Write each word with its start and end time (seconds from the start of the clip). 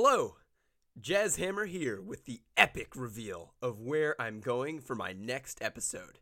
Hello, 0.00 0.36
Jazz 1.00 1.38
Hammer 1.38 1.64
here 1.64 2.00
with 2.00 2.24
the 2.24 2.40
epic 2.56 2.94
reveal 2.94 3.54
of 3.60 3.80
where 3.80 4.14
I'm 4.22 4.38
going 4.38 4.78
for 4.78 4.94
my 4.94 5.12
next 5.12 5.60
episode, 5.60 6.20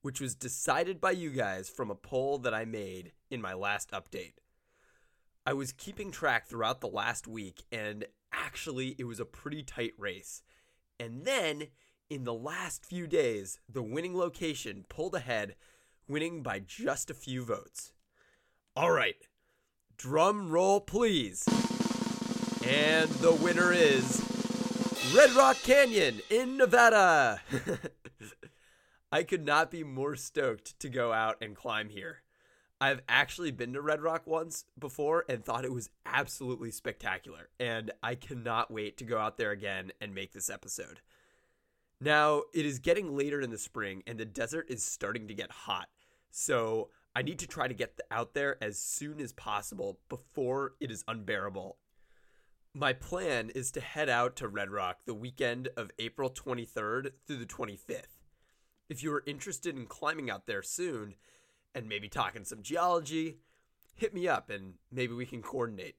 which 0.00 0.20
was 0.20 0.34
decided 0.34 1.00
by 1.00 1.12
you 1.12 1.30
guys 1.30 1.68
from 1.70 1.88
a 1.88 1.94
poll 1.94 2.38
that 2.38 2.52
I 2.52 2.64
made 2.64 3.12
in 3.30 3.40
my 3.40 3.54
last 3.54 3.92
update. 3.92 4.32
I 5.46 5.52
was 5.52 5.70
keeping 5.70 6.10
track 6.10 6.48
throughout 6.48 6.80
the 6.80 6.88
last 6.88 7.28
week, 7.28 7.62
and 7.70 8.06
actually, 8.32 8.96
it 8.98 9.04
was 9.04 9.20
a 9.20 9.24
pretty 9.24 9.62
tight 9.62 9.92
race. 9.96 10.42
And 10.98 11.24
then, 11.24 11.68
in 12.10 12.24
the 12.24 12.34
last 12.34 12.84
few 12.84 13.06
days, 13.06 13.60
the 13.68 13.84
winning 13.84 14.16
location 14.16 14.84
pulled 14.88 15.14
ahead, 15.14 15.54
winning 16.08 16.42
by 16.42 16.58
just 16.58 17.08
a 17.08 17.14
few 17.14 17.44
votes. 17.44 17.92
All 18.74 18.90
right, 18.90 19.28
drum 19.96 20.50
roll, 20.50 20.80
please. 20.80 21.46
And 22.64 23.10
the 23.10 23.32
winner 23.32 23.72
is 23.72 24.22
Red 25.12 25.32
Rock 25.32 25.56
Canyon 25.64 26.20
in 26.30 26.56
Nevada. 26.56 27.40
I 29.12 29.24
could 29.24 29.44
not 29.44 29.70
be 29.70 29.82
more 29.82 30.14
stoked 30.14 30.78
to 30.78 30.88
go 30.88 31.12
out 31.12 31.42
and 31.42 31.56
climb 31.56 31.88
here. 31.88 32.22
I've 32.80 33.00
actually 33.08 33.50
been 33.50 33.72
to 33.72 33.80
Red 33.80 34.00
Rock 34.00 34.26
once 34.26 34.64
before 34.78 35.24
and 35.28 35.44
thought 35.44 35.64
it 35.64 35.72
was 35.72 35.90
absolutely 36.06 36.70
spectacular, 36.70 37.48
and 37.58 37.90
I 38.00 38.14
cannot 38.14 38.70
wait 38.70 38.96
to 38.98 39.04
go 39.04 39.18
out 39.18 39.38
there 39.38 39.50
again 39.50 39.90
and 40.00 40.14
make 40.14 40.32
this 40.32 40.48
episode. 40.48 41.00
Now, 42.00 42.42
it 42.54 42.64
is 42.64 42.78
getting 42.78 43.16
later 43.16 43.40
in 43.40 43.50
the 43.50 43.58
spring 43.58 44.04
and 44.06 44.18
the 44.18 44.24
desert 44.24 44.66
is 44.68 44.84
starting 44.84 45.26
to 45.28 45.34
get 45.34 45.50
hot, 45.50 45.88
so 46.30 46.90
I 47.14 47.22
need 47.22 47.40
to 47.40 47.46
try 47.48 47.66
to 47.66 47.74
get 47.74 47.98
out 48.10 48.34
there 48.34 48.56
as 48.62 48.78
soon 48.78 49.20
as 49.20 49.32
possible 49.32 49.98
before 50.08 50.74
it 50.80 50.92
is 50.92 51.04
unbearable 51.08 51.76
my 52.74 52.92
plan 52.92 53.50
is 53.50 53.70
to 53.72 53.80
head 53.80 54.08
out 54.08 54.36
to 54.36 54.48
Red 54.48 54.70
Rock 54.70 55.00
the 55.04 55.14
weekend 55.14 55.68
of 55.76 55.90
April 55.98 56.30
23rd 56.30 57.12
through 57.26 57.36
the 57.36 57.46
25th. 57.46 58.18
If 58.88 59.02
you 59.02 59.12
are 59.12 59.22
interested 59.26 59.76
in 59.76 59.86
climbing 59.86 60.30
out 60.30 60.46
there 60.46 60.62
soon 60.62 61.14
and 61.74 61.88
maybe 61.88 62.08
talking 62.08 62.44
some 62.44 62.62
geology, 62.62 63.36
hit 63.94 64.14
me 64.14 64.26
up 64.26 64.48
and 64.48 64.74
maybe 64.90 65.12
we 65.12 65.26
can 65.26 65.42
coordinate. 65.42 65.96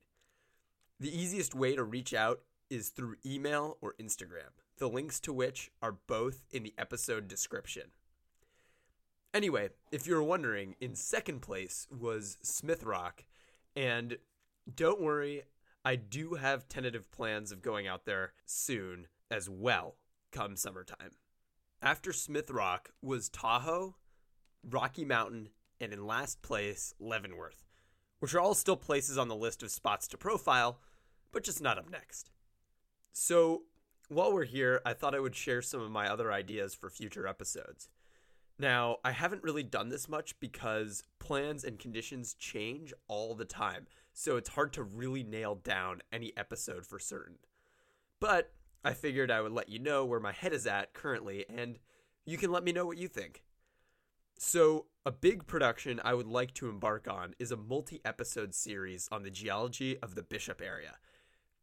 The 0.99 1.15
easiest 1.15 1.53
way 1.53 1.75
to 1.75 1.83
reach 1.83 2.13
out 2.13 2.41
is 2.69 2.89
through 2.89 3.17
email 3.25 3.77
or 3.81 3.93
Instagram, 4.01 4.53
the 4.77 4.89
links 4.89 5.19
to 5.21 5.33
which 5.33 5.71
are 5.81 5.97
both 6.07 6.43
in 6.51 6.63
the 6.63 6.73
episode 6.77 7.27
description. 7.27 7.91
Anyway, 9.31 9.69
if 9.91 10.07
you're 10.07 10.23
wondering, 10.23 10.75
in 10.79 10.95
second 10.95 11.41
place 11.41 11.87
was 11.91 12.37
Smith 12.41 12.83
Rock, 12.83 13.25
and 13.75 14.17
don't 14.75 15.01
worry, 15.01 15.43
I 15.85 15.95
do 15.97 16.35
have 16.35 16.69
tentative 16.69 17.11
plans 17.11 17.51
of 17.51 17.61
going 17.61 17.87
out 17.87 18.05
there 18.05 18.33
soon 18.45 19.07
as 19.29 19.49
well, 19.49 19.97
come 20.31 20.55
summertime. 20.55 21.11
After 21.81 22.13
Smith 22.13 22.49
Rock 22.49 22.91
was 23.01 23.27
Tahoe, 23.27 23.97
Rocky 24.63 25.03
Mountain, 25.03 25.49
and 25.81 25.91
in 25.91 26.07
last 26.07 26.41
place, 26.41 26.93
Leavenworth, 26.99 27.65
which 28.19 28.33
are 28.33 28.39
all 28.39 28.53
still 28.53 28.77
places 28.77 29.17
on 29.17 29.27
the 29.27 29.35
list 29.35 29.61
of 29.61 29.71
spots 29.71 30.07
to 30.07 30.17
profile, 30.17 30.79
but 31.33 31.43
just 31.43 31.61
not 31.61 31.77
up 31.77 31.89
next. 31.89 32.31
So, 33.11 33.63
while 34.07 34.31
we're 34.31 34.45
here, 34.45 34.81
I 34.85 34.93
thought 34.93 35.15
I 35.15 35.19
would 35.19 35.35
share 35.35 35.61
some 35.61 35.81
of 35.81 35.91
my 35.91 36.07
other 36.07 36.31
ideas 36.31 36.73
for 36.73 36.89
future 36.89 37.27
episodes. 37.27 37.89
Now, 38.57 38.97
I 39.03 39.11
haven't 39.11 39.43
really 39.43 39.63
done 39.63 39.89
this 39.89 40.07
much 40.07 40.39
because 40.39 41.03
plans 41.19 41.65
and 41.65 41.79
conditions 41.79 42.35
change 42.35 42.93
all 43.07 43.35
the 43.35 43.45
time 43.45 43.87
so 44.13 44.37
it's 44.37 44.49
hard 44.49 44.73
to 44.73 44.83
really 44.83 45.23
nail 45.23 45.55
down 45.55 46.01
any 46.11 46.31
episode 46.37 46.85
for 46.85 46.99
certain. 46.99 47.37
But 48.19 48.53
I 48.83 48.93
figured 48.93 49.31
I 49.31 49.41
would 49.41 49.51
let 49.51 49.69
you 49.69 49.79
know 49.79 50.05
where 50.05 50.19
my 50.19 50.31
head 50.31 50.53
is 50.53 50.67
at 50.67 50.93
currently, 50.93 51.45
and 51.49 51.79
you 52.25 52.37
can 52.37 52.51
let 52.51 52.63
me 52.63 52.71
know 52.71 52.85
what 52.85 52.97
you 52.97 53.07
think. 53.07 53.43
So, 54.37 54.85
a 55.05 55.11
big 55.11 55.47
production 55.47 55.99
I 56.03 56.13
would 56.13 56.27
like 56.27 56.53
to 56.55 56.69
embark 56.69 57.07
on 57.07 57.33
is 57.39 57.51
a 57.51 57.57
multi 57.57 58.01
episode 58.03 58.53
series 58.53 59.07
on 59.11 59.23
the 59.23 59.29
geology 59.29 59.97
of 59.99 60.15
the 60.15 60.23
Bishop 60.23 60.61
area, 60.61 60.97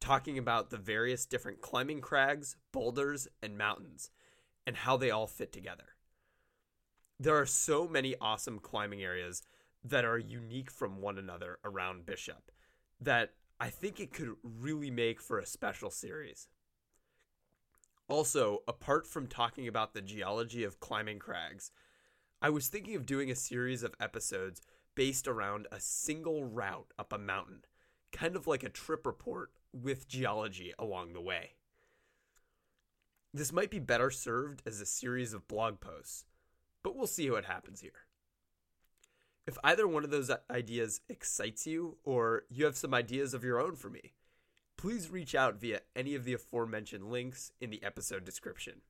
talking 0.00 0.38
about 0.38 0.70
the 0.70 0.76
various 0.76 1.26
different 1.26 1.60
climbing 1.60 2.00
crags, 2.00 2.56
boulders, 2.72 3.28
and 3.42 3.58
mountains, 3.58 4.10
and 4.66 4.76
how 4.76 4.96
they 4.96 5.10
all 5.10 5.26
fit 5.26 5.52
together. 5.52 5.96
There 7.18 7.36
are 7.36 7.46
so 7.46 7.86
many 7.86 8.14
awesome 8.20 8.58
climbing 8.58 9.02
areas 9.02 9.42
that 9.84 10.04
are 10.04 10.18
unique 10.18 10.70
from 10.70 11.00
one 11.00 11.18
another 11.18 11.58
around 11.64 12.06
Bishop 12.06 12.50
that 13.00 13.32
I 13.58 13.70
think 13.70 14.00
it 14.00 14.12
could 14.12 14.34
really 14.42 14.90
make 14.90 15.20
for 15.20 15.38
a 15.38 15.46
special 15.46 15.90
series. 15.90 16.48
Also, 18.08 18.62
apart 18.66 19.06
from 19.06 19.26
talking 19.26 19.68
about 19.68 19.94
the 19.94 20.02
geology 20.02 20.64
of 20.64 20.80
climbing 20.80 21.18
crags, 21.18 21.70
I 22.42 22.50
was 22.50 22.68
thinking 22.68 22.96
of 22.96 23.06
doing 23.06 23.30
a 23.30 23.36
series 23.36 23.82
of 23.82 23.94
episodes 24.00 24.62
based 24.94 25.28
around 25.28 25.68
a 25.70 25.80
single 25.80 26.44
route 26.44 26.92
up 26.98 27.12
a 27.12 27.18
mountain, 27.18 27.64
kind 28.12 28.34
of 28.34 28.46
like 28.46 28.62
a 28.62 28.68
trip 28.68 29.06
report 29.06 29.52
with 29.72 30.08
geology 30.08 30.72
along 30.78 31.12
the 31.12 31.20
way. 31.20 31.54
This 33.32 33.52
might 33.52 33.70
be 33.70 33.78
better 33.78 34.10
served 34.10 34.62
as 34.66 34.80
a 34.80 34.86
series 34.86 35.32
of 35.32 35.46
blog 35.46 35.80
posts, 35.80 36.24
but 36.82 36.96
we'll 36.96 37.06
see 37.06 37.30
what 37.30 37.44
happens 37.44 37.80
here. 37.80 38.06
If 39.46 39.58
either 39.64 39.88
one 39.88 40.04
of 40.04 40.10
those 40.10 40.30
ideas 40.50 41.00
excites 41.08 41.66
you, 41.66 41.96
or 42.04 42.44
you 42.50 42.64
have 42.64 42.76
some 42.76 42.94
ideas 42.94 43.34
of 43.34 43.42
your 43.42 43.60
own 43.60 43.74
for 43.74 43.90
me, 43.90 44.12
please 44.76 45.10
reach 45.10 45.34
out 45.34 45.60
via 45.60 45.80
any 45.96 46.14
of 46.14 46.24
the 46.24 46.34
aforementioned 46.34 47.10
links 47.10 47.52
in 47.60 47.70
the 47.70 47.82
episode 47.82 48.24
description. 48.24 48.82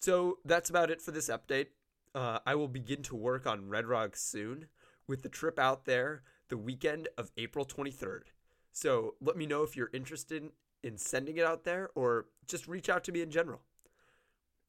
So 0.00 0.38
that's 0.44 0.70
about 0.70 0.90
it 0.90 1.00
for 1.00 1.12
this 1.12 1.28
update. 1.28 1.68
Uh, 2.14 2.38
I 2.46 2.54
will 2.54 2.68
begin 2.68 3.02
to 3.04 3.16
work 3.16 3.46
on 3.46 3.68
Red 3.68 3.86
Rock 3.86 4.16
soon, 4.16 4.66
with 5.06 5.22
the 5.22 5.28
trip 5.28 5.58
out 5.58 5.84
there 5.84 6.22
the 6.48 6.56
weekend 6.56 7.08
of 7.16 7.32
April 7.36 7.64
23rd. 7.64 8.22
So 8.72 9.14
let 9.20 9.36
me 9.36 9.46
know 9.46 9.62
if 9.62 9.76
you're 9.76 9.90
interested 9.92 10.50
in 10.82 10.98
sending 10.98 11.36
it 11.36 11.44
out 11.44 11.64
there 11.64 11.90
or 11.94 12.26
just 12.46 12.68
reach 12.68 12.88
out 12.88 13.04
to 13.04 13.12
me 13.12 13.22
in 13.22 13.30
general. 13.30 13.62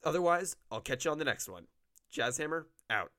Otherwise, 0.03 0.55
I'll 0.71 0.81
catch 0.81 1.05
you 1.05 1.11
on 1.11 1.19
the 1.19 1.25
next 1.25 1.49
one. 1.49 1.67
Jazzhammer 2.13 2.65
out. 2.89 3.11